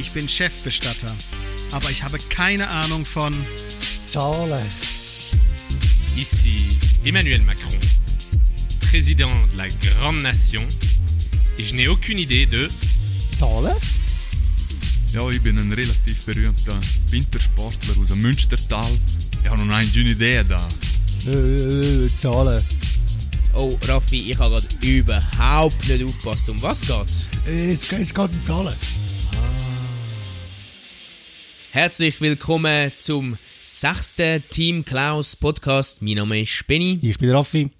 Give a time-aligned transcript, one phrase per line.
[0.00, 1.12] Ich bin Chefbestatter.
[1.72, 3.34] Aber ich habe keine Ahnung von
[4.06, 4.66] Zahlen.
[6.16, 6.68] Ici
[7.04, 7.78] Emmanuel Macron,
[8.90, 10.62] président de la grande nation,
[11.58, 12.68] et je n'ai aucune idée de...
[13.38, 13.74] Zahlen?
[15.12, 16.78] Ja, ich bin ein relativ berühmter
[17.10, 18.90] Wintersportler aus dem Münstertal.
[19.44, 20.66] Ich habe noch eine Idee da.
[21.30, 22.62] Äh, Zahlen.
[23.52, 26.48] Oh, Raffi, ich habe gerade überhaupt nicht aufgepasst.
[26.48, 27.28] Um was geht's?
[27.46, 28.74] Äh, Es, es geht um Zahlen.
[31.72, 36.02] Herzlich willkommen zum sechsten Team Klaus Podcast.
[36.02, 37.70] Mein Name ist Benny Ich bin Raffi.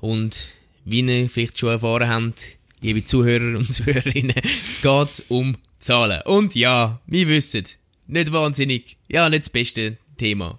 [0.00, 0.48] und
[0.84, 4.34] wie ihr vielleicht schon erfahren habt, liebe Zuhörer und Zuhörerinnen,
[4.82, 6.22] geht's um Zahlen.
[6.22, 7.62] Und ja, wir wissen,
[8.08, 10.58] nicht wahnsinnig, ja, nicht das beste Thema.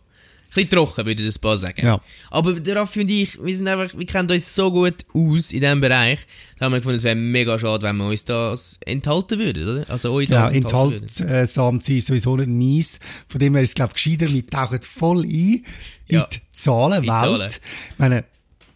[0.64, 1.86] Bisschen trocken, würde ich das paar sagen.
[1.86, 2.02] Ja.
[2.32, 5.62] Aber der Raffi und ich, wir sind einfach, wir kennen uns so gut aus in
[5.62, 6.20] diesem Bereich,
[6.58, 9.90] da haben wir gefunden, es wäre mega schade, wenn wir uns das enthalten würden, oder?
[9.90, 11.08] Also euch Ja, das enthalten würden.
[11.18, 13.00] enthaltsam sein ist sowieso nicht mies.
[13.28, 15.64] Von dem her ist es, glaube ich, gescheiter, wir tauchen voll ein in
[16.08, 16.26] Ja.
[16.28, 17.08] die Zahlenwelt.
[17.08, 17.50] In die Zahlen.
[17.52, 18.24] Ich meine,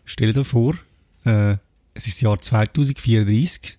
[0.06, 0.76] stell dir vor,
[1.26, 1.56] äh,
[1.94, 3.78] es ist das Jahr 2034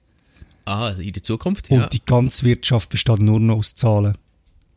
[0.64, 1.86] Ah, in der Zukunft, und ja.
[1.88, 4.16] die ganze Wirtschaft besteht nur noch aus Zahlen.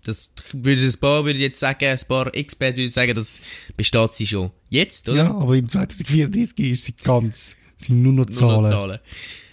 [0.06, 3.42] Das würde ein paar würde jetzt sagen, ein paar Experten würden sagen, das
[3.76, 5.24] besteht sie schon jetzt, oder?
[5.26, 8.62] Ja, aber im 2034 ist sie ganz, sind nur noch Nur Zahlen.
[8.64, 9.00] noch Zahlen.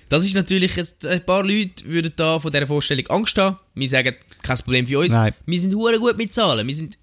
[0.08, 3.56] Das ist natürlich, jetzt, ein paar Leute würden da von dieser Vorstellung Angst haben.
[3.74, 5.12] Wir sagen, kein Problem für uns.
[5.12, 5.32] Nein.
[5.46, 6.66] Wir sind hure gut mit Zahlen.
[6.66, 6.98] Wir sind,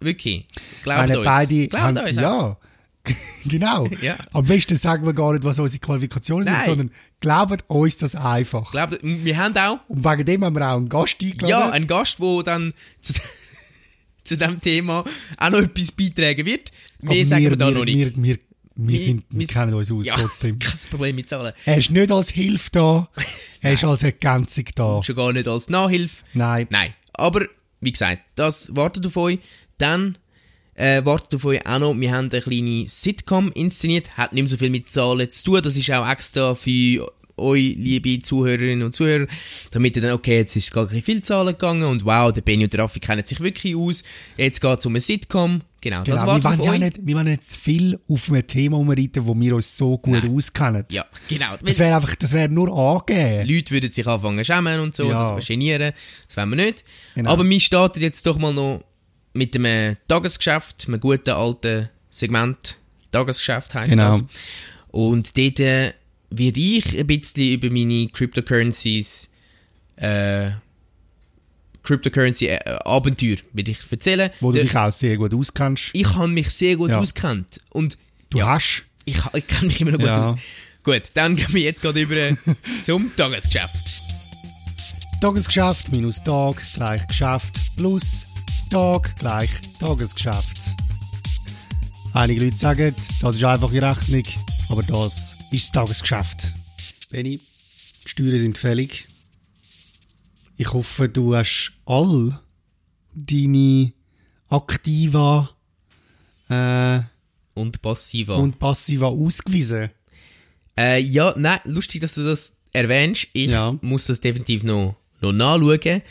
[0.00, 0.46] wirklich,
[0.82, 1.26] glaubt Meine uns.
[1.26, 2.16] beide glaubt haben, uns.
[2.16, 2.56] ja,
[3.44, 3.86] genau.
[4.00, 4.16] Ja.
[4.32, 6.90] Am besten sagen wir gar nicht, was unsere Qualifikationen sind, sondern
[7.24, 8.70] glaubt uns das einfach.
[8.70, 11.48] Glaubt, wir haben auch, Und wegen dem haben wir auch einen Gast eingeladen.
[11.48, 13.14] ja, einen Gast, der dann zu,
[14.24, 15.04] zu diesem Thema
[15.38, 16.70] auch noch etwas beitragen wird.
[17.00, 17.96] Mehr Aber sagen wir, wir, da wir, noch nicht.
[18.16, 18.38] Wir, wir,
[18.76, 20.58] wir, sind, wir wir- kennen uns aus ja, trotzdem.
[20.60, 21.52] kein Problem mit Zahlen.
[21.64, 23.08] Er ist nicht als Hilfe da,
[23.60, 25.02] er ist als Ergänzung da.
[25.02, 26.24] Schon gar nicht als Nachhilfe.
[26.34, 26.66] Nein.
[26.70, 26.92] Nein.
[27.14, 27.46] Aber,
[27.80, 29.38] wie gesagt, das wartet auf euch.
[29.78, 30.18] Dann
[30.74, 34.16] äh, wartet auf euch auch noch, wir haben eine kleine Sitcom inszeniert.
[34.16, 35.62] Hat nicht mehr so viel mit Zahlen zu tun.
[35.62, 39.26] Das ist auch extra für euch, liebe Zuhörerinnen und Zuhörer,
[39.72, 42.64] damit ihr dann, okay, jetzt ist gar nicht viel Zahlen gegangen und wow, der Benny
[42.64, 44.02] und der Raffi kennen sich wirklich aus.
[44.36, 45.62] Jetzt geht es um eine Sitcom.
[45.80, 48.78] Genau, das Genau, wir wollen ja nicht, wir wollen nicht zu viel auf ein Thema
[48.78, 50.34] umreiten, wo wir uns so gut Nein.
[50.34, 50.84] auskennen.
[50.90, 51.56] Ja, genau.
[51.62, 53.46] Das wäre einfach, das wäre nur angeben.
[53.48, 55.18] Leute würden sich anfangen schämen und so, Ja.
[55.28, 55.92] das wir genieren.
[56.28, 56.84] Das wollen wir nicht.
[57.14, 57.30] Genau.
[57.32, 58.82] Aber wir starten jetzt doch mal noch
[59.34, 62.76] mit einem Tagesgeschäft, einem guten alten Segment.
[63.12, 64.12] Tagesgeschäft heisst Genau.
[64.12, 64.24] das.
[64.90, 65.92] Und dort äh,
[66.38, 69.30] werde ich ein bisschen über meine Cryptocurrencies,
[69.96, 70.50] äh,
[71.82, 74.30] Cryptocurrency-Abenteuer würde ich erzählen.
[74.40, 75.90] Wo du Der- dich auch sehr gut auskennst.
[75.92, 76.98] ich habe mich sehr gut Ja.
[76.98, 77.60] auskennt.
[77.70, 77.98] Und
[78.30, 78.84] Du ja, hast.
[79.04, 80.30] ich, ich kenne mich immer noch gut Ja.
[80.32, 80.38] aus.
[80.82, 82.36] Gut, dann gehen wir jetzt gerade über
[82.82, 83.76] zum Tagesgeschäft.
[85.20, 88.26] Tagesgeschäft minus Tag gleich Geschäft plus
[88.70, 90.74] Tag gleich Tagesgeschäft.
[92.12, 94.22] Einige Leute sagen, das ist einfach die Rechnung,
[94.68, 96.52] aber das ist das Tagesgeschäft.
[97.10, 97.40] Benni,
[98.04, 99.06] die Steuern sind fällig.
[100.56, 102.38] Ich hoffe, du hast all
[103.14, 103.92] deine
[104.48, 105.50] Aktiva
[106.48, 107.00] äh,
[107.54, 108.36] Und passiver.
[108.36, 109.90] und Passiva ausgewiesen.
[110.78, 113.28] Äh, ja, nein, lustig, dass du das erwähnst.
[113.32, 113.76] Ich Ja.
[113.80, 116.02] muss das definitiv noch, noch nachschauen.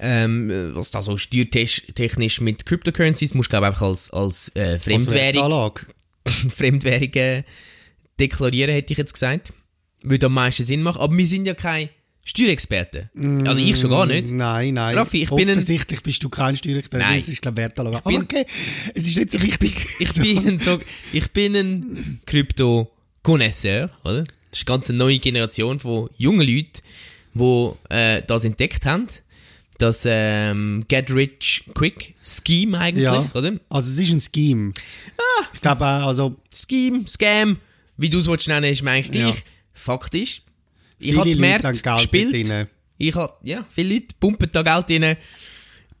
[0.00, 4.78] Ähm, was da so steuertechnisch mit Cryptocurrencies, musst du glaube ich einfach als, als äh,
[4.78, 5.86] Fremdwährung, Wertanlage.
[6.54, 7.42] Fremdwährung äh,
[8.20, 9.52] deklarieren, hätte ich jetzt gesagt.
[10.02, 11.00] Würde am meisten Sinn machen.
[11.00, 11.88] Aber wir sind ja keine
[12.26, 13.10] Steuerexperten.
[13.46, 14.30] Also ich schon gar nicht.
[14.30, 14.96] Nein, nein.
[14.96, 17.04] Raffi, ich bin ein- Offensichtlich bist du kein Steuerexperte.
[17.06, 17.20] Nein.
[17.20, 18.46] Das ist, glaube ich, Aber okay,
[18.94, 19.74] es ist nicht so wichtig.
[19.98, 20.22] Ich So.
[20.22, 20.78] bin ein, so,
[21.12, 24.24] ich bin ein Krypto-Connoisseur, oder?
[24.50, 26.70] Das ist eine ganz neue Generation von jungen Leuten,
[27.34, 29.06] die äh, das entdeckt haben.
[29.78, 33.28] Das ähm, Get Rich Quick Scheme eigentlich, Ja.
[33.34, 33.58] oder?
[33.68, 34.72] Also es ist ein Scheme.
[35.52, 37.58] Ich glaube, auch, also Scheme, Scam,
[37.96, 39.30] wie du es nennen, ist mir eigentlich Ja.
[39.30, 39.44] gleich.
[39.72, 40.42] Fakt ist,
[40.98, 42.68] ich habe gemerkt, gespielt.
[42.96, 45.16] Ich habe, ja, viele Leute pumpen da Geld rein.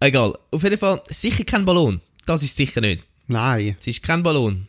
[0.00, 0.38] Egal.
[0.50, 2.00] Auf jeden Fall, sicher kein Ballon.
[2.26, 3.04] Das ist sicher nicht.
[3.26, 3.76] Nein.
[3.80, 4.66] Es ist kein Ballon.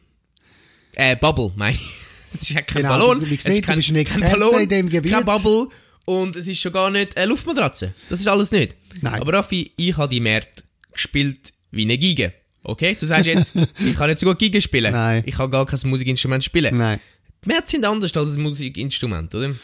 [0.96, 1.86] Äh, Bubble, meine ich.
[2.34, 3.30] Es ist ja kein Genau, Ballon.
[3.30, 5.12] wie es ist du kein, ein kein Ballon, in dem Gebiet.
[5.12, 5.68] Kein Bubble.
[6.06, 7.94] Und es ist schon gar nicht eine Luftmatratze.
[8.10, 8.76] Das ist alles nicht.
[9.02, 9.22] Nein.
[9.22, 12.32] Aber Raffi, ich habe die Märkte gespielt wie eine Giga.
[12.64, 12.96] Okay?
[13.00, 14.92] Du sagst jetzt, ich kann nicht so gut Giga spielen.
[14.94, 15.24] Nein.
[15.26, 16.78] Ich kann gar kein Musikinstrument spielen.
[16.78, 17.00] Nein.
[17.46, 19.56] Märkte sind anders als ein Musikinstrument, oder?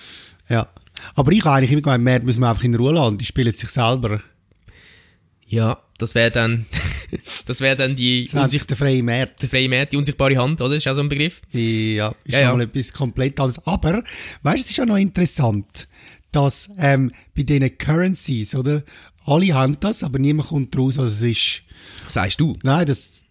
[0.50, 0.68] Ja.
[1.16, 3.18] Aber ich habe eigentlich immer gemeint, mehr müssen wir einfach in Ruhe lassen.
[3.18, 4.22] Die spielen sich selber.
[5.48, 6.66] Ja, das wäre dann,
[7.46, 9.42] das wäre dann die, sich der freie Markt.
[9.42, 10.76] die freie Märkte, die unsichtbare Hand, oder?
[10.76, 11.42] Das ist auch so ein Begriff.
[11.52, 12.54] Ja, ist Ja, ja, ja.
[12.54, 13.66] mal etwas komplett anderes.
[13.66, 14.04] Aber,
[14.44, 15.88] weißt du, es ist ja noch interessant,
[16.32, 18.84] dass ähm, bei diesen Currencies, oder?
[19.26, 21.62] Alle haben das, aber niemand kommt raus, was es ist.
[22.08, 22.54] Sagst du?
[22.64, 23.22] Nein, das,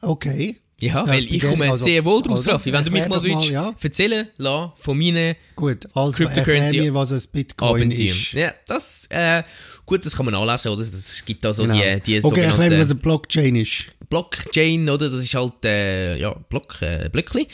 [0.00, 0.58] okay.
[0.78, 2.70] Ja, weil ich komme also- sehr wohl draus, also, Raffi.
[2.72, 3.74] Wenn du mich mal willst, ja.
[3.80, 8.32] erzählen lassen von meinen Gut, also Cryptocurrency mir, was ein Bitcoin ist.
[8.32, 9.42] Ja, das, äh,
[9.86, 10.82] gut, das kann man anlesen, oder?
[10.82, 11.80] Es gibt da so Genau.
[11.80, 13.86] die, die okay, erklär mir, was ein Blockchain ist.
[14.10, 15.08] Blockchain, oder?
[15.08, 17.48] Das ist halt, äh, ja, Block, äh, Blöckli.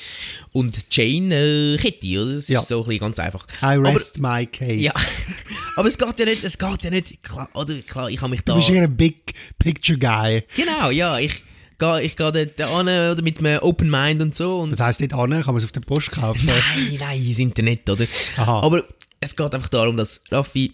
[0.50, 2.34] Und Chain, äh, Kette, oder?
[2.34, 2.58] Das Ja.
[2.60, 3.46] ist so ein bisschen ganz einfach.
[3.62, 4.74] I rest my case.
[4.74, 4.92] Ja,
[5.76, 7.74] aber es geht ja nicht, es geht ja nicht, klar, oder?
[7.82, 8.54] Klar, ich habe mich da...
[8.54, 10.42] Du bist eher ein Big Picture Guy.
[10.56, 11.42] Genau, ja, ich
[11.82, 14.60] gehe ich geh dort an, oder mit einem Open Mind und so.
[14.60, 16.46] Und Das heisst nicht an, kann man es auf der Post kaufen.
[16.46, 18.06] Nein, nein, ins Internet, oder?
[18.36, 18.60] Aha.
[18.62, 18.84] Aber
[19.20, 20.72] es geht einfach darum, dass, Raffi,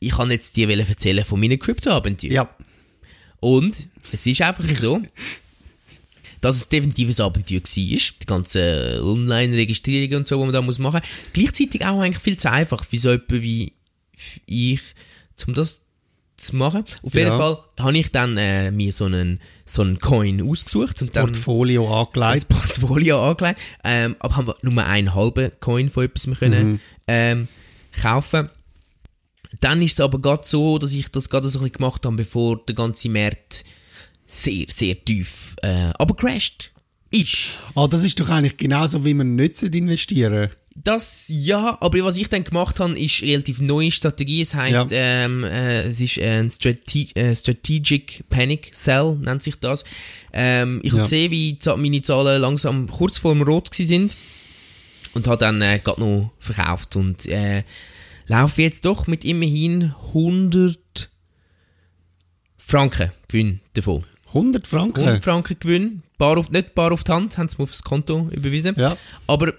[0.00, 2.32] ich kann jetzt dir erzählen von meinen Krypto-Abenteuern.
[2.32, 2.50] ja.
[3.38, 5.00] Und es ist einfach so,
[6.40, 7.64] dass es definitiv ein Abenteuer war,
[8.20, 11.32] die ganze Online-Registrierung und so, die man da muss machen muss.
[11.32, 13.72] Gleichzeitig auch eigentlich viel zu einfach für so jemanden wie
[14.46, 14.80] ich,
[15.46, 15.82] um das
[16.36, 16.84] zu machen.
[17.02, 17.38] Auf jeden Ja.
[17.38, 21.00] Fall habe ich dann äh, mir so einen, so einen Coin ausgesucht.
[21.02, 22.48] und dann Portfolio angelegt.
[22.48, 23.60] Portfolio angelegt.
[23.84, 26.80] Ähm, aber haben wir nur einen halben Coin von etwas können, Mhm.
[27.08, 27.48] ähm,
[28.00, 28.50] kaufen.
[29.60, 32.16] Dann ist es aber gerade so, dass ich das gerade so ein bisschen gemacht habe,
[32.16, 33.64] bevor der ganze Markt
[34.26, 36.72] sehr, sehr tief äh, aber crasht
[37.10, 37.36] ist.
[37.74, 40.50] Ah, das ist doch eigentlich genauso, wie man nicht investieren
[40.84, 44.42] Das ja, aber was ich dann gemacht habe, ist relativ neue Strategie.
[44.42, 44.86] Es heisst, Ja.
[44.90, 49.84] ähm, äh, es ist ein Strate äh, Strategic Panic Sell, nennt sich das.
[50.32, 50.98] Ähm, ich Ja.
[50.98, 54.14] habe gesehen, wie meine Zahlen langsam kurz vor dem Rot sind
[55.14, 57.64] und habe dann äh, gerade noch verkauft und äh,
[58.26, 61.08] laufe jetzt doch mit immerhin 100
[62.58, 64.04] Franken Gewinn davon.
[64.28, 65.00] 100 Franken?
[65.02, 68.28] 100 Franken Gewinn, bar auf, nicht bar auf die Hand, haben sie mir aufs Konto
[68.32, 68.74] überwiesen.
[68.76, 68.96] Ja.
[69.26, 69.54] Aber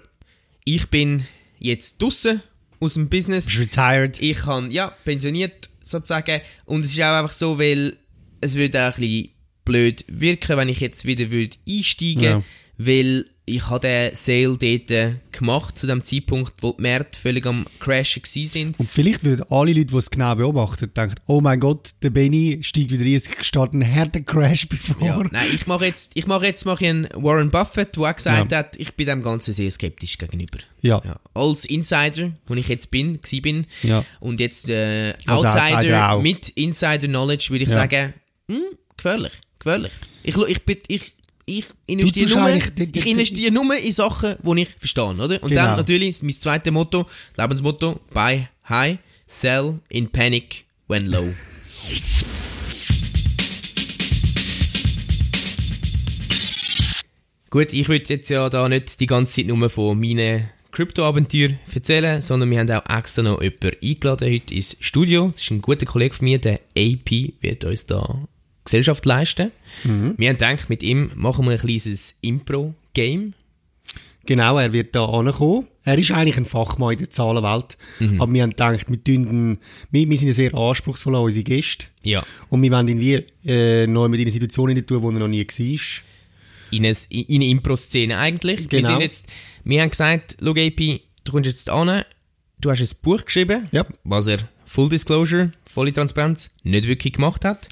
[0.74, 1.24] ich bin
[1.58, 2.42] jetzt draussen
[2.80, 3.46] aus dem Business.
[3.46, 4.20] Bist retired?
[4.20, 6.40] Ich habe, ja, pensioniert sozusagen.
[6.66, 7.96] Und es ist auch einfach so, weil
[8.40, 9.28] es würde auch ein bisschen
[9.64, 12.44] blöd wirken, wenn ich jetzt wieder würde einsteigen Ja.
[12.76, 17.66] weil ich habe den Sale dort gemacht, zu dem Zeitpunkt, wo die Märkte völlig am
[17.80, 18.78] Crashen sind.
[18.78, 22.58] Und vielleicht würden alle Leute, die es genau beobachten, denken, oh mein Gott, der Benny
[22.62, 25.06] steigt wieder rein, es steht ein harter Crash bevor.
[25.06, 28.14] Ja, nein, ich mache jetzt, ich mache jetzt mache ich einen Warren Buffett, der auch
[28.16, 28.58] gesagt Ja.
[28.58, 30.58] hat, ich bin dem Ganzen sehr skeptisch gegenüber.
[30.80, 31.00] Ja.
[31.04, 34.04] Ja, als Insider, wo ich jetzt bin, gsi bin, Ja.
[34.20, 38.14] und jetzt äh, Outsider, Outsider mit Insider Knowledge würde ich sagen,
[38.50, 38.62] hm,
[38.96, 39.92] gefährlich, gefährlich.
[40.22, 41.12] Ich, ich, bin- ich,
[41.48, 45.42] ich investiere nur, ich investiere nur in Sachen, die ich verstehe, oder?
[45.42, 45.62] Und Genau.
[45.64, 47.06] dann natürlich mein zweites Motto,
[47.36, 51.32] Lebensmotto, buy high, sell in panic when low.
[57.50, 62.20] Gut, ich würde jetzt ja da nicht die ganze Zeit nur von meinen Krypto-Abenteuern erzählen,
[62.20, 65.30] sondern wir haben auch extra noch jemanden eingeladen heute ins Studio.
[65.32, 68.28] Das ist ein guter Kollege von mir, der AP, wird uns da
[68.68, 69.50] Gesellschaft leisten.
[69.84, 73.34] Wir haben gedacht, mit ihm machen wir ein kleines Impro-Game.
[74.26, 75.66] Genau, er wird da ankommen.
[75.84, 77.78] Er ist eigentlich ein Fachmann in der Zahlenwelt.
[77.98, 78.20] Mhm.
[78.20, 79.58] Aber wir haben gedacht, wir, tun
[79.90, 81.86] wir, wir sind ja sehr anspruchsvoll an unsere Gäste.
[82.02, 82.22] Ja.
[82.50, 85.18] Und wir wollen ihn wie äh, neu mit in eine Situation hinein tun, wo er
[85.18, 85.80] noch nie war.
[86.70, 88.60] in eine, in eine Impro-Szene eigentlich.
[88.60, 88.88] Wir, Genau.
[88.90, 89.28] sind jetzt,
[89.64, 92.02] wir haben gesagt, schau AP, du kommst jetzt an,
[92.60, 93.86] du hast ein Buch geschrieben, Ja.
[94.04, 97.66] was er, Full Disclosure, volle Transparenz, nicht wirklich gemacht hat.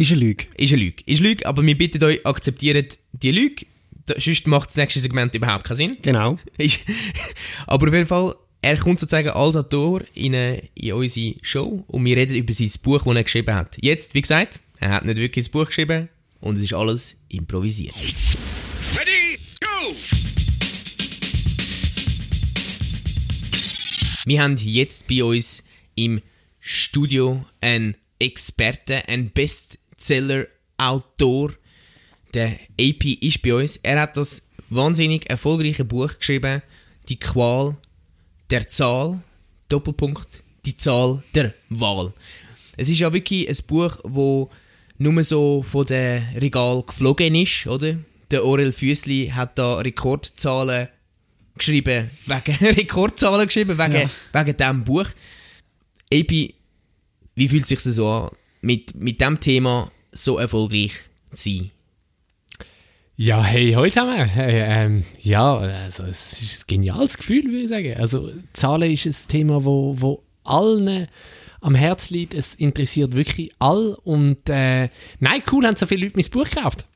[0.00, 0.46] Ist eine Lüge.
[0.56, 1.02] Ist eine Lüge.
[1.04, 3.66] Ist eine Lüge, aber wir bitten euch, akzeptiert die Lüge.
[4.06, 5.96] Da- Sonst macht das nächste Segment überhaupt keinen Sinn.
[6.00, 6.38] Genau.
[7.66, 12.02] Aber auf jeden Fall, er kommt sozusagen als Autor in, eine, in unsere Show und
[12.06, 13.76] wir reden über sein Buch, das er geschrieben hat.
[13.82, 16.08] Jetzt, wie gesagt, er hat nicht wirklich ein Buch geschrieben
[16.40, 17.94] und es ist alles improvisiert.
[18.96, 19.94] Ready, go!
[24.24, 25.62] Wir haben jetzt bei uns
[25.94, 26.22] im
[26.58, 29.30] Studio einen Experten, einen
[30.00, 31.52] Bestseller-Autor.
[32.34, 33.76] Der AP ist bei uns.
[33.78, 36.62] Er hat das wahnsinnig erfolgreiche Buch geschrieben,
[37.08, 37.76] Die Qual
[38.50, 39.20] der Zahl,
[39.68, 42.12] Doppelpunkt, die Zahl der Wahl.
[42.76, 44.50] Es ist ja wirklich ein Buch, wo
[44.98, 47.96] nur so von der Regal geflogen ist, oder?
[48.30, 50.88] Der Orel Füssli hat da Rekordzahlen
[51.56, 54.10] geschrieben, wegen Rekordzahlen geschrieben, wegen, Ja.
[54.32, 55.06] wegen diesem Buch.
[56.10, 56.54] Epi,
[57.34, 58.30] wie fühlt sich so an,
[58.60, 60.92] mit, mit diesem Thema so erfolgreich
[61.32, 61.70] zu sein?
[63.16, 64.26] Ja, hey, heute zusammen.
[64.26, 67.94] Hey, ähm, ja, also es ist ein geniales Gefühl, würde ich sagen.
[67.98, 71.06] Also Zahlen ist ein Thema, wo, wo allen
[71.60, 72.32] am Herz liegt.
[72.32, 74.88] Es interessiert wirklich all und äh,
[75.18, 76.86] nein, cool, haben so viele Leute mein Buch gekauft.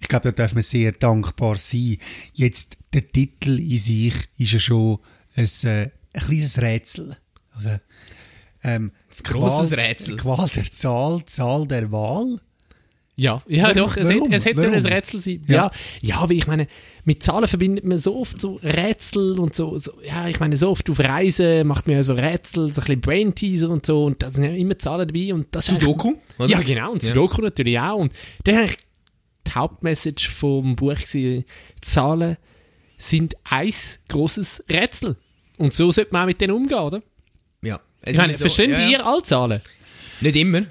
[0.00, 1.96] Ich glaube, da darf man sehr dankbar sein.
[2.34, 4.98] Jetzt, der Titel in sich ist ja schon
[5.34, 7.16] ein, äh, ein kleines Rätsel.
[7.54, 7.70] Also,
[8.66, 8.92] ähm,
[9.24, 10.16] grosses Qual- Rätsel.
[10.16, 12.38] Qual der Zahl, Zahl der Wahl.
[13.18, 13.76] Ja, ja Warum?
[13.76, 14.24] doch, es, Warum?
[14.24, 14.92] hätte- es hätte so ein?
[14.92, 15.42] Rätsel sein.
[15.48, 15.54] Ja.
[15.54, 15.70] Ja.
[16.02, 16.66] ja, aber ich meine,
[17.04, 20.68] mit Zahlen verbindet man so oft so Rätsel und so, so ja, ich meine, so
[20.70, 24.22] oft auf Reisen macht man ja so Rätsel, so ein bisschen Brain-Teaser und so und
[24.22, 26.48] da sind ja immer Zahlen dabei und das Sudoku, oder?
[26.48, 27.08] Ja, genau, und Ja.
[27.08, 28.12] Sudoku natürlich auch und
[28.44, 28.76] das ist eigentlich
[29.46, 31.44] die Hauptmessage vom Buch gewesen.
[31.80, 32.36] Zahlen
[32.98, 33.72] sind ein
[34.10, 35.16] grosses Rätsel.
[35.56, 37.02] Und so sollte man auch mit denen umgehen, oder?
[38.06, 38.12] Ja.
[38.12, 38.88] Ich meine, so- verstehen ja, ja.
[38.88, 39.60] ihr alle Zahlen?
[40.20, 40.62] Nicht immer.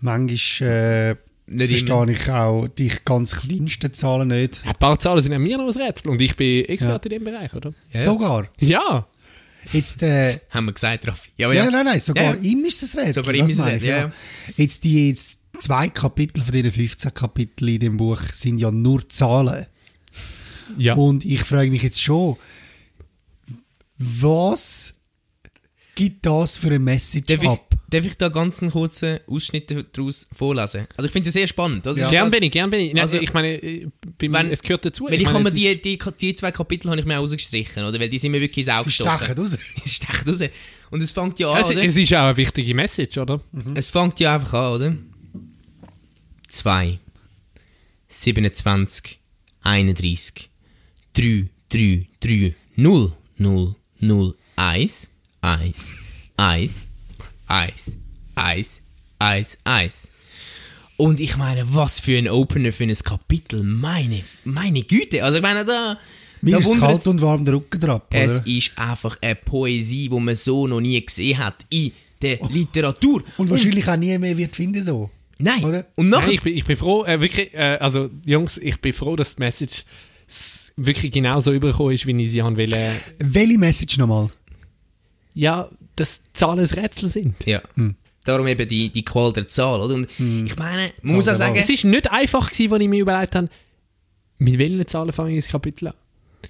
[0.00, 1.16] Manchmal äh,
[1.46, 4.62] Nicht verstehe ich auch die ganz kleinsten Zahlen nicht.
[4.66, 7.24] Ein paar Zahlen sind ja mir noch ein Rätsel und ich bin Experte in dem
[7.24, 7.72] Bereich, oder?
[7.92, 8.48] Sogar.
[8.60, 9.06] Ja.
[9.72, 11.30] Jetzt, äh, Haben wir gesagt, Raffi.
[11.36, 11.70] Ja, ja, ja.
[11.70, 12.40] nein, nein, sogar Ja, ja.
[12.40, 13.14] ihm ist das Rätsel.
[13.22, 14.12] Sogar ihm das ist ich, Rätsel, ja, ja.
[14.56, 19.06] Jetzt die jetzt zwei Kapitel von diesen 15 Kapiteln in dem Buch sind ja nur
[19.08, 19.66] Zahlen.
[20.78, 20.94] Ja.
[20.94, 22.36] Und ich frage mich jetzt schon,
[23.98, 24.94] was
[26.04, 27.74] gibt das für eine Message Darf ich, ab?
[27.90, 30.86] darf ich da ganz einen kurzen Ausschnitt daraus vorlesen?
[30.96, 31.86] Also ich finde es sehr spannend.
[31.86, 32.00] Oder?
[32.00, 32.10] Ja.
[32.10, 32.92] Gern bin ich, gern bin ich.
[32.94, 33.60] Nein, Also, ich meine,
[34.18, 35.04] wenn- es gehört dazu.
[35.06, 37.22] Weil ich, meine, habe mir es die, die, die zwei Kapitel habe ich mir auch
[37.22, 38.00] rausgestrichen, oder?
[38.00, 39.18] Weil die sind mir wirklich ins Auge Sie gestochen.
[39.24, 39.58] stechen raus.
[39.84, 40.40] Sie stechen raus.
[40.90, 41.82] Und es fängt ja an, es, oder?
[41.84, 43.40] es ist auch eine wichtige Message, oder?
[43.74, 44.96] Es fängt ja einfach an, oder?
[46.48, 46.98] 2,
[48.08, 49.18] 27,
[49.62, 50.48] 31,
[51.12, 55.10] 3, 3, 3, 0, 0, 0, 1,
[55.42, 55.94] 1,
[56.36, 56.86] 1,
[57.46, 57.96] 1,
[58.34, 58.82] 1,
[59.18, 60.08] 1, 1.
[60.96, 63.62] Und ich meine, was für ein Opener für ein Kapitel.
[63.62, 65.24] Meine, meine Güte.
[65.24, 65.98] Also ich meine, da...
[66.42, 70.20] Mir da ist kalt und warm der Rücken drauf, es ist einfach eine Poesie, die
[70.20, 71.92] man so noch nie gesehen hat in
[72.22, 73.22] der Literatur.
[73.36, 75.10] Und wahrscheinlich auch nie mehr wird finden so.
[75.36, 75.62] Nein.
[75.62, 75.86] Oder?
[75.96, 78.94] Und nachher, Nein, ich, bin, ich bin froh, äh, wirklich, äh, also Jungs, ich bin
[78.94, 79.84] froh, dass die Message
[80.76, 82.74] wirklich genauso übergekommen ist, wie ich sie haben will.
[83.18, 84.28] Welche Message nochmal?
[85.34, 87.46] Ja, dass Zahlen ein Rätsel sind.
[87.46, 87.62] ja.
[87.74, 87.96] Hm.
[88.24, 89.94] Darum eben die, die Qual der Zahl, oder?
[89.94, 91.56] Und ich meine, man muss auch sagen.
[91.56, 93.48] Es ist nicht einfach gewesen, als ich mir überlegt habe,
[94.36, 95.94] mit welchen Zahlen fange ich das Kapitel an.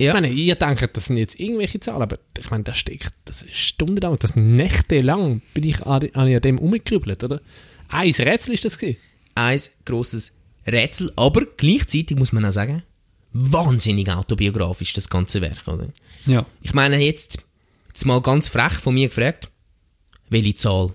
[0.01, 3.13] ja, Ich meine, ihr denkt, das sind jetzt irgendwelche Zahlen, aber ich meine, das steckt,
[3.25, 7.41] das ist stundenlang, das nächtelang bin ich an, an dem umgegrübelt, oder?
[7.89, 8.99] Ein Rätsel ist das gewesen.
[9.37, 10.33] ein grosses
[10.67, 12.83] Rätsel, aber gleichzeitig muss man auch sagen,
[13.33, 15.87] wahnsinnig autobiografisch, das ganze Werk, oder?
[16.27, 16.47] Ja.
[16.63, 17.39] Ich meine, jetzt,
[17.91, 19.51] jetzt mal ganz frech von mir gefragt,
[20.29, 20.95] welche Zahl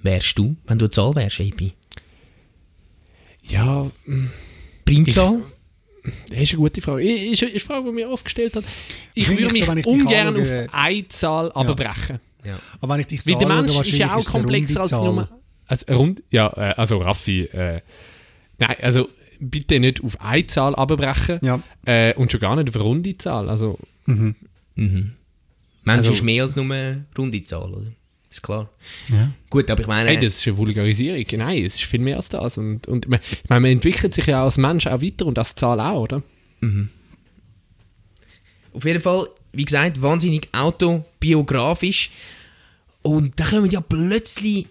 [0.00, 1.72] wärst du, wenn du eine Zahl wärst, AP?
[3.42, 3.90] Ja,
[4.84, 5.42] Primzahl?
[6.30, 7.02] das ist eine gute Frage.
[7.02, 8.64] Ist, ist eine Frage, die mir oft gestellt hat.
[9.14, 12.20] Ich würde mich so, dich ungern auf eine Zahl abbrechen.
[12.80, 15.28] Aber wenn ich dich so Weil der Mensch ist ja auch komplexer als nur...
[15.66, 17.82] Also, rund, ja, äh, also Raffi, äh,
[18.56, 21.62] nein, also bitte nicht auf eine Zahl abbrechen Ja.
[21.84, 23.50] äh, und schon gar nicht auf eine runde Zahl.
[23.50, 23.78] Also,
[25.88, 27.92] Mensch Also- ist mehr als nur eine runde Zahl, oder?
[28.30, 28.68] Ist klar.
[29.10, 29.30] Ja.
[29.48, 31.24] Gut, aber ich meine, hey, das ist eine Vulgarisierung.
[31.32, 32.58] Nein, es ist viel mehr als das.
[32.58, 35.54] Und, und man, ich meine, man entwickelt sich ja als Mensch auch weiter und als
[35.54, 36.22] Zahl auch, oder?
[38.74, 42.10] auf jeden Fall, wie gesagt, wahnsinnig autobiografisch.
[43.02, 44.66] Und da kommen ja plötzlich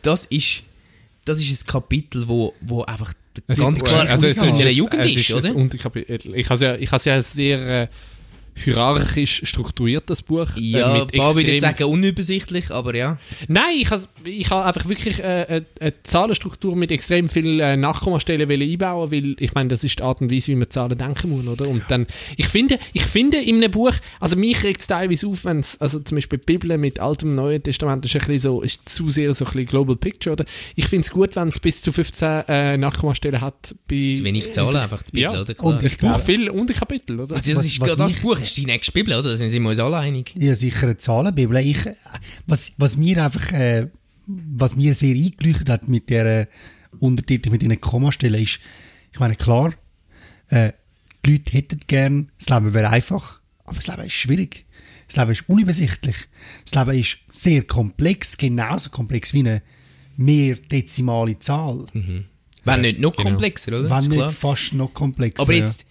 [0.02, 0.62] das ist,
[1.24, 3.12] das ist ein Kapitel, wo, wo einfach
[3.46, 5.54] Es ganz ist- klar also es ein- Jugend es ist, ein oder?
[5.56, 6.34] Unterkapitel.
[6.34, 7.88] Ich habe es ja, ich habe es ja sehr äh,
[8.54, 10.46] hierarchisch strukturiert, das Buch.
[10.56, 13.18] äh, Ja, ein mit paar würde ich sagen unübersichtlich, aber ja.
[13.48, 17.76] Nein, ich habe ich habe einfach wirklich äh, eine, eine Zahlenstruktur mit extrem viel äh,
[17.76, 21.30] Nachkommastellen einbauen, weil ich meine, das ist die Art und Weise, wie man Zahlen denken
[21.30, 21.68] muss, oder?
[21.68, 25.44] Und dann, ich finde, ich finde in einem Buch, also mich regt es teilweise auf,
[25.44, 28.38] wenn es, also zum Beispiel die Bibel mit Altem und Neuen Testament ist ein bisschen
[28.38, 30.44] so, ist zu sehr so ein bisschen Global Picture, oder?
[30.76, 34.12] Ich finde es gut, wenn es bis zu 15 äh, Nachkommastellen hat bei...
[34.16, 35.40] Zu wenig Zahlen einfach, die Bibel, Ja.
[35.40, 35.54] oder?
[35.54, 35.66] Klar.
[35.68, 37.36] Und Das ich Buch glaube- viel Unterkapitel, oder?
[37.36, 39.30] also das, was- ist, was das mich- Buch ist die nächste Bibel, oder?
[39.30, 40.32] Da sind wir uns alle einig.
[40.36, 41.56] Ja, sicher eine Zahlenbibel.
[41.58, 41.78] Ich,
[42.46, 43.88] was, was mir einfach, äh,
[44.26, 46.46] was mir sehr eingeleuchtet hat mit der äh,
[46.98, 48.60] Untertitel, mit diesen Kommastellen ist,
[49.12, 49.72] ich meine, klar,
[50.48, 50.72] äh,
[51.24, 54.66] die Leute hätten gern, das Leben wäre einfach, aber das Leben ist schwierig.
[55.08, 56.16] Das Leben ist unübersichtlich.
[56.64, 59.62] Das Leben ist sehr komplex, genauso komplex wie eine
[60.16, 61.86] mehrdezimale Zahl.
[62.64, 63.30] Wenn nicht noch genau.
[63.30, 63.90] komplexer, oder?
[63.90, 65.42] Wenn nicht fast noch komplexer.
[65.42, 65.86] Aber jetzt,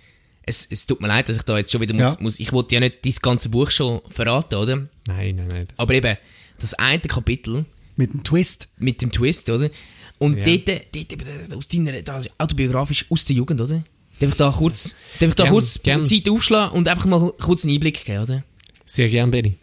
[0.50, 2.18] es, es tut mir leid, dass ich da jetzt schon wieder muss, Ja.
[2.20, 4.76] muss ich wollte ja nicht das ganze Buch schon verraten, oder?
[5.08, 5.68] Nein, nein, nein.
[5.78, 6.18] Aber eben,
[6.60, 7.66] das eine Kapitel
[7.96, 8.68] Mit dem Twist.
[8.78, 9.70] mit dem Twist, oder?
[10.18, 10.46] Und Ja.
[10.58, 13.84] dort, dort, eben, aus deiner, das ist autobiografisch aus der Jugend, oder?
[14.20, 16.04] Darf ich da kurz, darf ich da Gern, kurz gern.
[16.06, 18.44] die Zeit aufschlagen und einfach mal kurz einen Einblick geben, oder?
[18.86, 19.56] Sehr gern, Benny.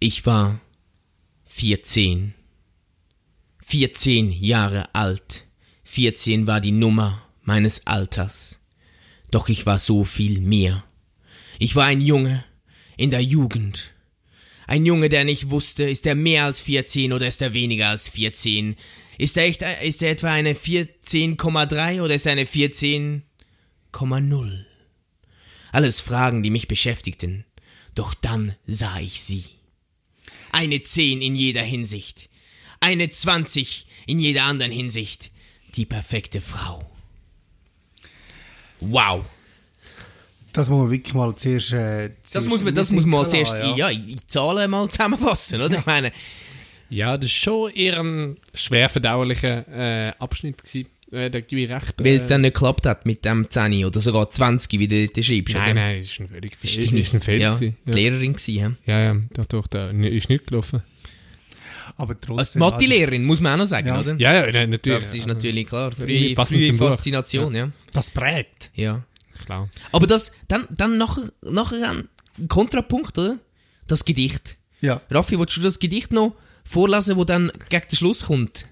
[0.00, 0.60] Ich war
[1.46, 2.34] 14.
[3.66, 5.44] 14 Jahre alt.
[5.84, 8.60] 14 war die Nummer meines Alters.
[9.30, 10.84] Doch ich war so viel mehr.
[11.58, 12.44] Ich war ein Junge
[12.98, 13.94] in der Jugend.
[14.66, 18.10] Ein Junge, der nicht wusste, ist er mehr als 14 oder ist er weniger als
[18.10, 18.76] 14?
[19.16, 24.64] Ist er, echt, ist er etwa eine 14,3 oder ist er eine 14,0?
[25.72, 27.46] Alles Fragen, die mich beschäftigten.
[27.94, 29.44] Doch dann sah ich sie.
[30.52, 32.28] Eine 10 in jeder Hinsicht.
[32.80, 35.30] Eine 20 in jeder anderen Hinsicht.
[35.76, 36.97] Die perfekte Frau.
[38.80, 39.24] Wow.
[40.52, 41.72] Das muss man wirklich mal zuerst.
[41.72, 44.88] Äh, Das zuerst muss man, das muss man mal zuerst, lassen, ja, in Zahlen mal
[44.88, 45.78] zusammenfassen, oder?
[45.78, 46.12] Ich meine,
[46.90, 50.58] Ja, das war schon eher ein schwer verdaulicher äh, Abschnitt.
[50.64, 50.88] Gewesen.
[51.10, 51.94] Äh, da gebe ich recht.
[51.98, 55.06] weil es äh, dann nicht geklappt hat mit dem 10 oder sogar 20, wie du
[55.08, 55.54] dort schreibst.
[55.54, 55.74] Nein, oder?
[55.74, 57.40] nein, das ist ein völlig Das ist ist, die- ist ein Fehler.
[57.40, 57.92] ja, die Ja.
[57.94, 58.90] Lehrerin gewesen, hä?
[58.90, 60.82] ja, ja, doch, doch, da ist nicht gelaufen.
[61.98, 62.60] Aber Als trotzdem.
[62.60, 64.00] Mathe-Lehrerin, muss man auch noch sagen, Ja.
[64.00, 64.14] oder?
[64.18, 65.02] Ja, ja, nein, natürlich.
[65.02, 65.90] Das ist ja, natürlich klar.
[65.92, 66.74] Frühe, frühe.
[66.74, 67.64] Faszination, ja.
[67.64, 68.70] also, das prägt.
[68.74, 69.04] ja.
[69.44, 69.68] Klar.
[69.92, 72.08] Aber das, dann, dann nachher, nachher ein
[72.48, 73.38] Kontrapunkt, oder?
[73.86, 74.56] Das Gedicht.
[74.80, 75.00] Ja.
[75.10, 78.66] Raffi, willst du das Gedicht noch vorlesen, wo dann gegen den Schluss kommt?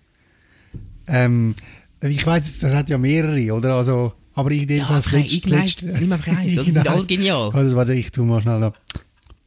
[1.07, 1.55] Ähm,
[2.01, 3.75] ich weiß, das hat ja mehrere, oder?
[3.75, 5.35] Also, aber ich denke, Ja, das letzte.
[5.37, 6.55] irgendeins, letzte nimm einfach eins?
[6.65, 7.51] Die sind alle genial.
[7.53, 8.73] Also, warte, ich tu mal schnell da.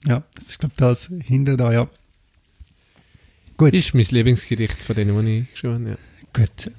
[0.06, 1.90] Ja, ich glaube, das hinter da, ja.
[3.60, 5.90] Gut, Ist mein Lieblingsgedicht von denen, die ich geschrieben habe.
[5.90, 6.46] Ja.
[6.46, 6.72] gut.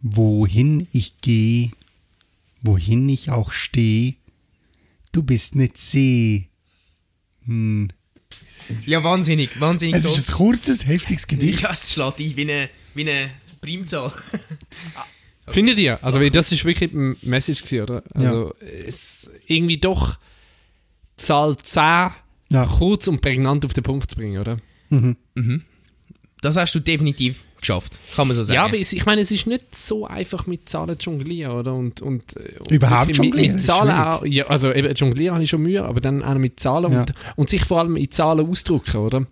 [0.00, 1.72] Wohin ich gehe,
[2.62, 4.14] wohin ich auch stehe,
[5.10, 6.50] du bist nicht See.
[7.46, 7.88] Hm.
[8.86, 11.62] Ja, wahnsinnig, wahnsinnig Es ist ein kurzes, heftiges Gedicht.
[11.62, 13.28] Ja, es schlägt ein wie eine, wie eine
[13.60, 14.12] Primzahl.
[15.48, 15.98] Findet ihr?
[16.04, 18.04] Also, weil das ist wirklich ein Message gewesen, oder?
[18.14, 20.16] Also, es irgendwie doch
[21.16, 22.12] Zahl 10
[22.52, 22.66] Ja.
[22.66, 24.58] kurz und prägnant auf den Punkt zu bringen, oder?
[26.42, 28.54] Das hast du definitiv geschafft, kann man so sagen.
[28.54, 31.74] Ja, aber ich meine, es ist nicht so einfach mit Zahlen zu jonglieren, oder?
[31.74, 35.44] Und, und, äh, und Überhaupt mit, jonglieren mit Zahlen auch, ja, also eben jonglieren habe
[35.44, 37.00] ich schon Mühe, aber dann auch mit Zahlen Ja.
[37.00, 39.26] und, und sich vor allem in Zahlen ausdrücken, oder?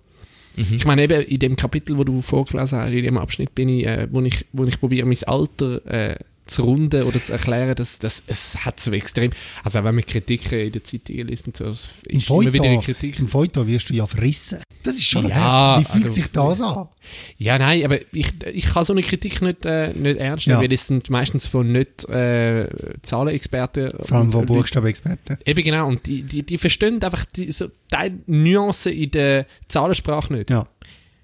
[0.57, 3.87] Ich meine, eben in dem Kapitel, wo du vorgelesen hast, in dem Abschnitt bin ich,
[3.87, 6.17] äh, wo ich, wo ich probiere, mein Alter äh,
[6.49, 9.31] zu runden oder zu erklären, dass, dass es hat so extrem,
[9.63, 12.53] also auch wenn man Kritiken in der Zeitung liest und so, es Im ist immer
[12.53, 13.19] wieder eine Kritik.
[13.19, 14.59] Im Feuilleton wirst du ja verrissen.
[14.83, 15.81] Das ist schon Ja, hart.
[15.81, 16.89] Wie fühlt also- sich das an?
[17.37, 20.63] Ja, nein, aber ich, ich kann so eine Kritik nicht, äh, nicht ernst nehmen, Ja.
[20.65, 22.69] weil es sind meistens von nicht äh,
[23.03, 23.91] Zahlenexperten.
[23.91, 25.39] Vor allem von Buchstabenexperten.
[25.45, 30.33] Eben genau, und die, die, die verstehen einfach die, so die Nuancen in der Zahlensprache
[30.33, 30.51] nicht.
[30.51, 30.67] Ja.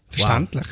[0.09, 0.67] Verständlich.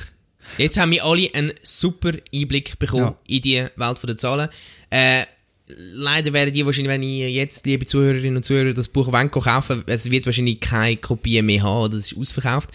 [0.58, 3.18] Jetzt haben wir alle einen super Einblick bekommen Ja.
[3.28, 4.48] in die Welt der Zahlen.
[4.90, 5.24] Äh,
[5.66, 9.84] leider werden die wahrscheinlich, wenn ihr jetzt, liebe Zuhörerinnen und Zuhörer, das Buch wollt kaufen
[9.86, 12.70] es wird wahrscheinlich keine Kopie mehr haben, oder es ist ausverkauft.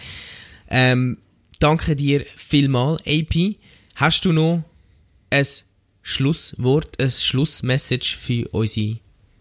[0.68, 1.18] Ähm,
[1.60, 3.56] danke dir vielmal, AP.
[3.94, 4.64] Hast du noch
[5.30, 5.46] ein
[6.02, 8.98] Schlusswort, ein Schlussmessage für unsere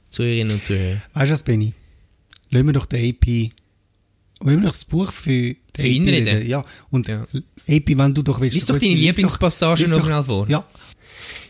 [0.09, 1.01] Zuhörerinnen und Zuhörer?
[1.13, 1.73] Weißt du was, Benny?
[2.49, 3.51] Lassen wir doch den AP.
[4.39, 6.47] Wollen wir doch das Buch für, Für ihn reden?
[6.47, 6.63] Ja.
[6.89, 7.23] Und Ja.
[7.67, 8.55] AP, wenn du doch willst.
[8.55, 10.47] Lies doch deine Lieblingspassage noch doch- schnell vor.
[10.49, 10.65] Ja.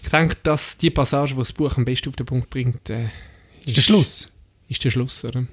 [0.02, 3.10] Ich denke, dass die Passage, die das Buch am besten auf den Punkt bringt, äh,
[3.65, 4.32] Ist der Schluss.
[4.69, 5.45] ist der Schluss, oder?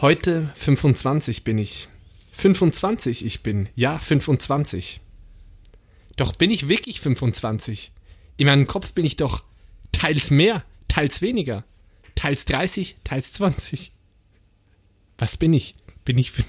[0.00, 1.88] Heute 25 bin ich.
[2.32, 3.68] 25 ich bin.
[3.74, 5.00] Ja, 25.
[6.16, 7.92] Doch bin ich wirklich 25?
[8.36, 9.42] In meinem Kopf bin ich doch
[9.92, 11.64] teils mehr, teils weniger.
[12.14, 13.92] Teils 30, teils 20.
[15.18, 15.74] Was bin ich?
[16.04, 16.44] Bin ich fün-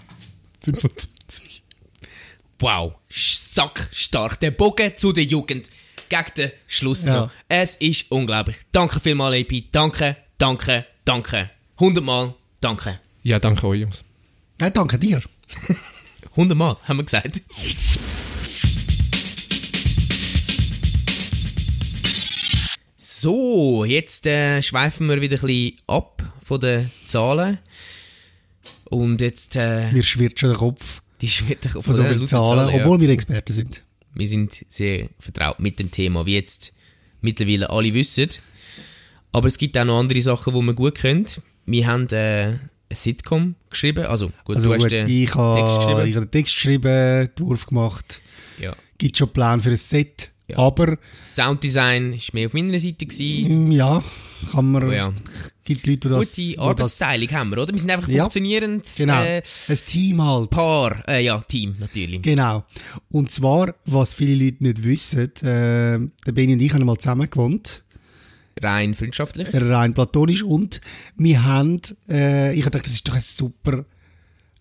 [0.60, 1.62] 25?
[2.60, 4.40] Wow, sack stark.
[4.40, 5.70] Der Bogen zu der Jugend.
[6.08, 7.14] Gegen den Schluss Ja.
[7.22, 7.30] noch.
[7.48, 8.56] Es ist unglaublich.
[8.72, 9.64] Danke vielmals, AP.
[9.72, 11.50] Danke, danke, danke.
[11.78, 13.00] Hundertmal danke.
[13.22, 14.04] Ja, danke euch, Jungs.
[14.60, 15.22] Ja, danke dir.
[16.36, 17.40] Hundertmal, haben wir gesagt.
[22.96, 27.58] So, jetzt äh, schweifen wir wieder ein bisschen ab von den Zahlen.
[28.84, 32.28] Und jetzt, äh, Mir schwirrt schon der Kopf die schwirrt von, von so vielen lauten
[32.28, 32.80] Zahlen, ja.
[32.80, 33.82] obwohl wir Experten sind.
[34.14, 36.72] Wir sind sehr vertraut mit dem Thema, wie jetzt
[37.22, 38.28] mittlerweile alle wissen.
[39.32, 41.40] Aber es gibt auch noch andere Sachen, die man gut kennt.
[41.66, 42.60] Wir haben äh, ein
[42.92, 44.04] Sitcom geschrieben.
[44.04, 46.08] Also, gut, Also du hast den ich Text habe geschrieben.
[46.08, 48.20] ich habe den Text geschrieben, Entwurf gemacht.
[48.60, 48.76] Ja.
[48.98, 50.30] Gibt schon Plan für ein Set.
[50.46, 50.58] Ja.
[50.58, 53.06] Aber Sounddesign war mehr auf meiner Seite.
[53.06, 53.72] Gewesen.
[53.72, 54.04] ja,
[54.52, 54.84] kann man.
[54.84, 55.10] Oh ja.
[55.64, 56.18] Gibt Leute, die das.
[56.36, 57.72] Gute die das Arbeitsteilung haben wir, oder?
[57.72, 58.22] Wir sind einfach Ja.
[58.24, 59.22] funktionierend genau.
[59.22, 60.50] äh, ein Team halt.
[60.50, 61.02] Paar.
[61.08, 62.20] Äh, ja, Team natürlich.
[62.22, 62.64] Genau.
[63.10, 67.28] Und zwar, was viele Leute nicht wissen, äh, der Benny und ich haben mal zusammen
[67.30, 67.82] gewohnt.
[68.62, 69.48] Rein freundschaftlich.
[69.52, 70.80] rein platonisch und
[71.16, 73.84] wir haben, äh, ich habe gedacht, das ist doch ein super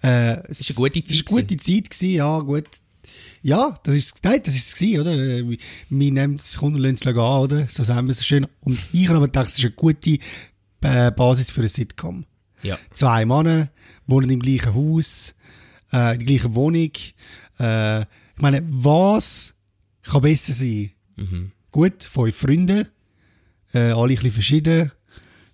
[0.02, 2.66] Äh, es Ist eine gute es ist Zeit eine gute Zeit gewesen, ja, gut.
[3.42, 5.12] Ja, das ist, nein, das ist es gewesen, oder?
[5.14, 5.58] Äh,
[5.90, 7.68] Wir nehmen das Kunden und lassen es gehen, oder?
[7.70, 8.48] So sagen wir es so schön.
[8.62, 10.18] Und ich habe aber gedacht, es ist eine gute
[10.84, 12.26] äh, Basis für ein Sitcom.
[12.62, 12.78] Ja.
[12.94, 13.70] Zwei Männer
[14.08, 15.34] wohnen im gleichen Haus,
[15.92, 16.92] äh, in der gleichen Wohnung.
[17.60, 19.54] Äh, ich meine, was
[20.04, 20.92] kann besser sein?
[21.72, 22.88] Gut, fünf Freunde,
[23.74, 24.92] äh, alle ein bisschen verschieden.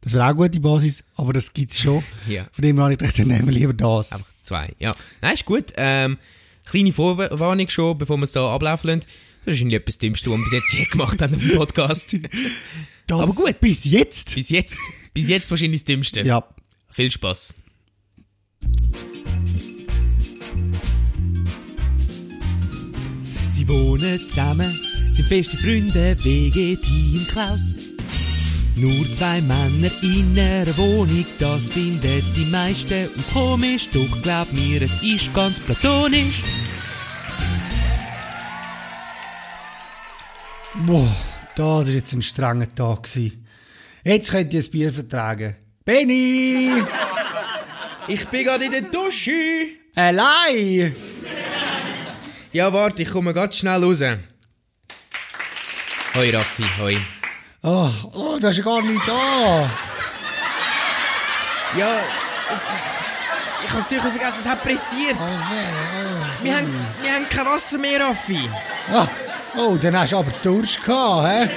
[0.02, 2.04] Das wäre auch eine gute Basis, aber das gibt's schon.
[2.28, 2.48] Ja.
[2.52, 4.14] Von dem her habe ich gedacht, dann nehmen wir lieber das.
[4.14, 4.74] Einfach zwei.
[4.80, 4.96] Ja.
[5.22, 5.74] Nein, ist gut.
[5.78, 6.18] Ähm,
[6.66, 9.00] kleine Vorwarnung schon, bevor wir es hier ablaufen lassen.
[9.02, 12.16] Das ist wahrscheinlich etwas Dümmste, was wir bis jetzt je gemacht haben im Podcast.
[13.10, 13.60] Das aber gut.
[13.60, 14.36] Bis jetzt.
[14.36, 14.78] bis jetzt.
[15.16, 16.22] Bis jetzt wahrscheinlich das Dümmste.
[16.22, 16.48] Ja.
[16.90, 17.56] Viel Spaß.
[23.52, 24.80] Sie wohnen zusammen,
[25.14, 27.60] sind beste Freunde, WG-Team Klaus.
[28.76, 34.84] Nur zwei Männer in einer Wohnung, das findet die meisten und komisch, doch glaub mir,
[34.84, 36.44] es ist ganz platonisch.
[40.86, 41.14] Boah,
[41.60, 43.04] das war jetzt ein strenger Tag.
[43.04, 43.46] Gewesen.
[44.04, 45.56] Jetzt könnt ihr ein Bier vertragen.
[45.84, 46.72] Benny!
[48.08, 49.32] Ich bin gerade in der Dusche.
[49.96, 50.96] Allein!
[52.52, 54.02] Ja, warte, ich komme ganz schnell raus.
[56.16, 56.98] Hoi Raffi, hoi.
[57.62, 59.68] Oh, oh, das ist gar nicht da.
[61.78, 62.00] Ja,
[62.52, 62.62] es,
[63.66, 65.16] ich habe es natürlich vergessen, es hat pressiert.
[65.20, 66.68] Oh, weh, Wir haben,
[67.04, 68.40] wir haben kein Wasser mehr, Raffi.
[68.92, 68.96] oh.
[68.96, 69.08] Ah,
[69.58, 71.50] oh, dann hast du aber Durst gehabt, hä?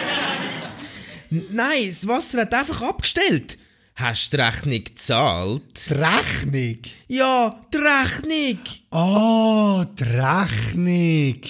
[1.51, 3.57] Nein, das Wasser hat einfach abgestellt.
[3.95, 5.63] Hast du die Rechnung gezahlt?
[5.89, 6.79] Die Rechnung.
[7.09, 8.59] Ja, die Rechnung.
[8.91, 11.41] Oh, die Rechnung.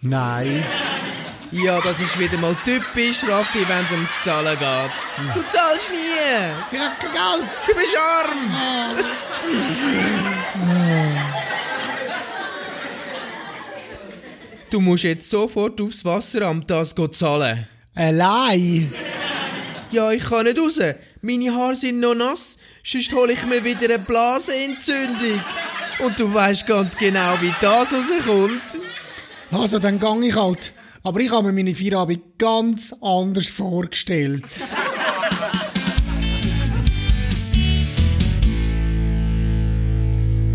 [0.00, 0.64] Nein.
[1.52, 5.34] Ja, das ist wieder mal typisch, Raffi, wenn es ums Zahlen geht.
[5.34, 5.96] Du zahlst nie.
[6.70, 7.50] Ich hab kein Geld.
[7.66, 8.38] Du bist arm.
[14.70, 17.66] Du musst jetzt sofort aufs Wasseramt das go zahlen.
[17.96, 18.92] Allein.
[19.90, 20.78] Ja, ich kann nicht raus.
[21.22, 25.40] Meine Haare sind noch nass, sonst hole ich mir wieder eine Blasenentzündung.
[25.98, 28.78] Und du weißt ganz genau, wie das rauskommt.
[29.50, 30.72] Also, dann gang ich halt.
[31.02, 34.44] Aber ich habe mir meine Feierabend ganz anders vorgestellt.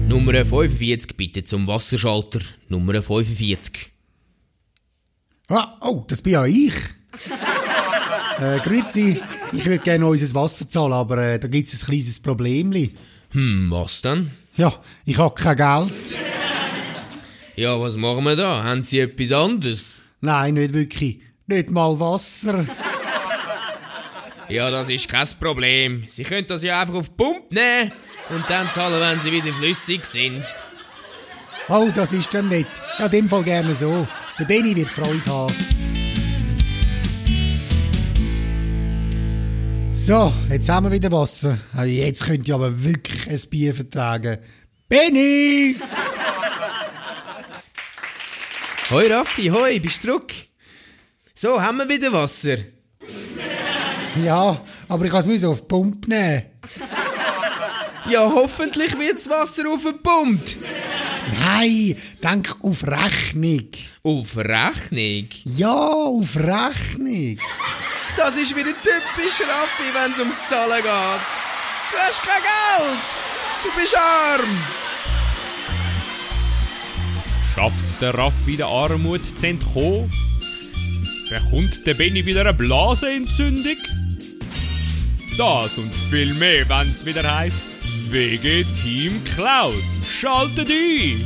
[0.08, 2.40] Nummer 45 bitte zum Wasserschalter.
[2.70, 3.95] Nummer 45.
[5.50, 6.74] Ah, oh, das bin ja ich.
[8.40, 12.20] äh, Grüezi, ich würde gerne unser Wasser zahlen, aber äh, da gibt es ein kleines
[12.20, 12.96] Problemli.
[13.32, 14.32] Hm, was dann?
[14.56, 14.74] Ja,
[15.06, 16.18] ich habe kein Geld.
[17.56, 18.64] Ja, was machen wir da?
[18.64, 20.04] Haben Sie etwas anderes?
[20.22, 21.22] Nein, nicht wirklich.
[21.48, 22.66] Nicht mal Wasser.
[24.50, 26.04] Ja, das ist kein Problem.
[26.08, 27.92] Sie können das ja einfach auf die Pumpe nehmen
[28.30, 30.44] und dann zahlen, wenn Sie wieder flüssig sind.
[31.68, 32.68] Oh, das ist dann nett.
[33.00, 34.08] Ja, in dem Fall gerne so.
[34.38, 35.54] Der Benny wird Freude haben.
[39.94, 41.58] So, jetzt haben wir wieder Wasser.
[41.74, 44.40] Also Jetzt könnt ihr aber wirklich ein Bier vertragen.
[44.90, 45.78] Benny!
[48.92, 50.32] Hoi Raffi, hoi, bist du zurück?
[51.34, 52.58] So, haben wir wieder Wasser?
[54.24, 56.44] Ja, aber ich kann es auf die Pumpe nehmen.
[58.08, 60.58] Ja, hoffentlich wird das Wasser aufgepumpt.
[61.32, 63.70] Nein, denk auf Rechnung.
[64.04, 65.28] Auf Rechnung?
[65.46, 67.38] Ja, auf Rechnung.
[68.18, 71.22] Das ist wieder typisch Raffi, wenn es ums Zahlen geht.
[71.92, 73.00] Du hast kein Geld.
[73.64, 74.58] Du bist arm.
[77.54, 80.12] Schafft's der Raffi der Armut zu entkommen?
[81.30, 83.78] Bekommt der Benny wieder eine Blasenentzündung?
[85.38, 87.75] Das und viel mehr, wenn's wieder heißt
[88.12, 89.74] WG Team Klaus.
[90.08, 91.26] Schaltet ein!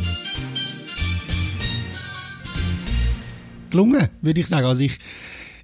[3.69, 4.65] Gelungen, würde ich sagen.
[4.65, 4.97] Also ich,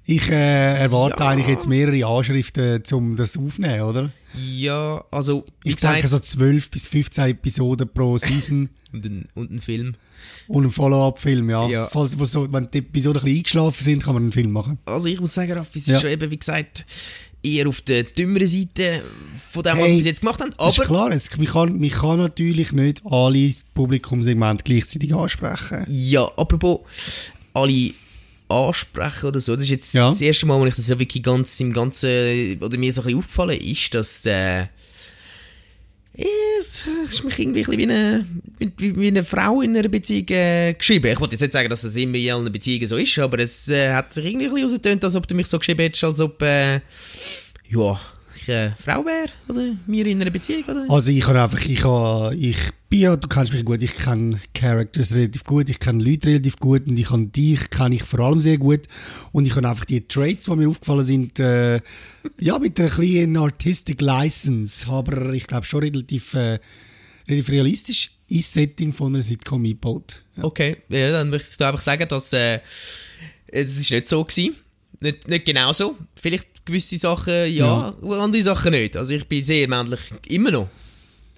[0.04, 4.12] ich äh, erwarte eigentlich jetzt mehrere Anschriften, um das aufzunehmen, oder?
[4.36, 6.24] Ja, also, Ich denke gesagt...
[6.26, 9.94] so 12 bis 15 Episoden pro Season Und ein, und ein Film.
[10.46, 11.68] und ein Follow-up-Film, ja.
[11.68, 11.86] Ja.
[11.88, 14.78] Falls, wo so, wenn die Episoden ein bisschen eingeschlafen sind, kann man einen Film machen.
[14.86, 15.96] Also ich muss sagen, Raffi, es Ja.
[15.96, 16.86] ist schon eben, wie gesagt,
[17.46, 19.02] eher auf der dümmeren Seite
[19.52, 20.52] von dem, was Hey, wir bis jetzt gemacht haben.
[20.58, 25.84] Das ist Aber klar, es, man, kann, man kann natürlich nicht alle Publikumssegmente gleichzeitig ansprechen.
[25.88, 26.80] ja, apropos
[27.54, 27.92] alle
[28.48, 30.10] ansprechen oder so, das ist jetzt Ja.
[30.10, 33.04] das erste Mal, wo ich das ja wirklich ganz im Ganzen, oder mir so ein
[33.06, 34.66] bisschen aufgefallen ist, dass äh,
[36.16, 38.26] es ist mich irgendwie ein wie eine,
[38.78, 41.12] wie, eine Frau in einer Beziehung äh, geschrieben.
[41.12, 43.68] Ich wollte jetzt nicht sagen, dass das immer in allen Beziehungen so ist, aber es
[43.68, 46.20] äh, hat sich irgendwie ein bisschen rausgetönt, als ob du mich so geschrieben hättest, als
[46.20, 46.80] ob, äh,
[47.68, 48.00] ja,
[48.48, 50.86] ich eine Frau wäre oder wir in einer Beziehung, oder?
[50.88, 52.56] Also ich habe einfach, ich habe, ich
[52.88, 56.56] bin ja, du kennst mich gut, ich kenne Characters relativ gut, ich kenne Leute relativ
[56.56, 58.82] gut und ich kann dich kenne ich vor allem sehr gut
[59.32, 61.80] und ich habe einfach die Traits, die mir aufgefallen sind, äh,
[62.40, 66.58] ja, mit einer kleinen Artistic License, aber ich glaube schon relativ, äh,
[67.28, 70.22] relativ realistisch ins Setting von einer Sitcom eingebaut.
[70.40, 72.60] Okay, ja, dann möchte ich einfach sagen, dass äh,
[73.48, 74.56] es ist nicht so gewesen.
[75.00, 75.96] Nicht, nicht genau so.
[76.14, 78.96] Vielleicht gewisse Sachen ja, andere Sachen nicht.
[78.96, 80.68] Also ich bin sehr männlich, immer noch.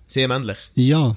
[0.06, 0.56] Sehr männlich.
[0.74, 1.16] Ja,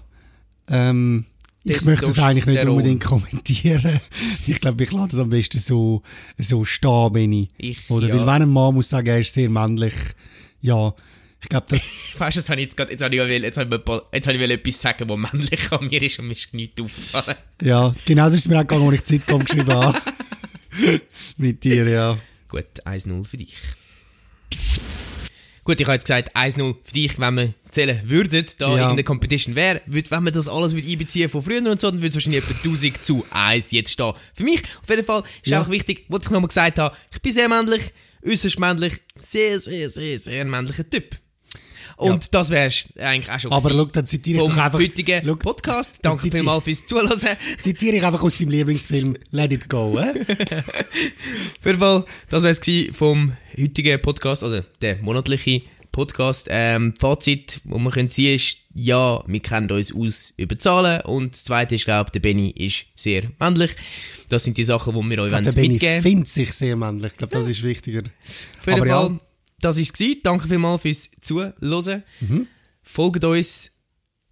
[0.67, 1.25] ähm,
[1.63, 3.99] ich Das- möchte das das eigentlich nicht unbedingt kommentieren.
[4.47, 6.01] Ich glaube, ich lasse das am besten so,
[6.37, 7.49] so stehen, wenn ich.
[7.57, 8.15] Ich- Oder ja.
[8.15, 9.93] weil wenn ein Mann muss sagen, er ist sehr männlich,
[10.61, 10.93] ja,
[11.41, 13.57] ich glaube, das, Weißt du, jetzt habe ich jetzt gerade, jetzt habe ich, will- jetzt
[13.57, 16.27] habe ich, paar- jetzt habe ich will etwas sagen, was männlich an mir ist und
[16.27, 17.37] mir ist nichts aufgefallen.
[17.61, 19.99] ja, genauso ist es mir auch gegangen, als ich die Sitcom geschrieben habe.
[21.37, 22.17] Mit dir, ja.
[22.47, 23.55] Gut, 1-0 für dich.
[25.63, 28.73] Gut, ich habe jetzt gesagt, 1-0 für dich, wenn wir zählen würden, da Ja.
[28.77, 31.97] irgendeine Competition wäre, würd, wenn man das alles würde einbeziehen von früher und so, dann
[32.01, 34.13] würde es wahrscheinlich etwa 1000 zu 1 jetzt stehen.
[34.33, 35.61] Für mich, auf jeden Fall, ist Ja.
[35.61, 37.83] auch wichtig, was ich nochmal gesagt habe, ich bin sehr männlich,
[38.27, 41.15] äußerst männlich, sehr, sehr, sehr, sehr männlicher Typ.
[42.09, 44.79] Und das wär's eigentlich auch schon Aber gewesen schau, dann zitiere ich doch einfach.
[44.79, 45.99] heutigen schau, Podcast.
[46.01, 47.19] Danke vielmals fürs Zuhören.
[47.59, 49.99] Zitiere ich einfach aus deinem Lieblingsfilm Let It Go?
[49.99, 50.15] Auf
[51.65, 55.61] jeden Fall, das wäre es vom heutigen Podcast, also der monatliche
[55.91, 56.47] Podcast.
[56.49, 61.33] Ähm, Fazit, wo man können ziehen ist, ja, wir kennen uns aus über Zahlen und
[61.33, 63.75] das zweite ist, glaube ich, der Benny ist sehr männlich.
[64.29, 67.11] Das sind die Sachen, die wir euch Der wollen Benny mitgeben findet sich sehr männlich.
[67.11, 68.03] Ich glaube, das ist wichtiger.
[68.65, 69.19] Jeden Aber ja.
[69.61, 70.21] Das war es.
[70.23, 72.03] Danke vielmals fürs Zuhören.
[72.19, 72.47] Mhm.
[72.83, 73.71] Folgt uns,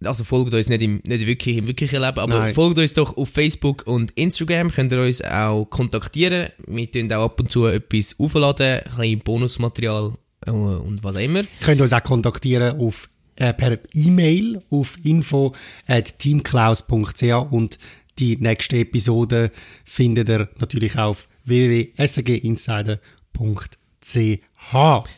[0.04, 2.54] also folgt uns nicht, im, nicht wirklich im wirklichen Leben, aber Nein.
[2.54, 4.70] folgt uns doch auf Facebook und Instagram.
[4.70, 6.48] Könnt ihr uns auch kontaktieren.
[6.66, 10.12] Wir tun auch ab und zu etwas aufladen, ein bisschen Bonusmaterial
[10.46, 11.40] äh, und was auch immer.
[11.40, 15.54] Ihr könnt uns auch kontaktieren auf, äh, per E-Mail auf info
[15.86, 17.78] at teamklaus.ch und
[18.18, 19.50] die nächste Episode
[19.84, 24.40] findet ihr natürlich auf www.sginsider.ch.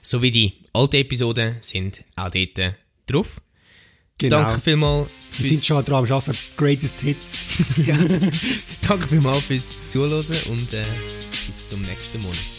[0.03, 2.75] So wie die alten Episoden sind auch dort
[3.07, 3.41] drauf.
[4.19, 4.43] Genau.
[4.43, 6.39] Danke vielmals Wir sind schon dran am Arbeiten.
[6.57, 7.39] Greatest Hits.
[7.87, 7.97] ja,
[8.87, 12.52] danke vielmals fürs Zuhören und äh, bis zum nächsten Monat.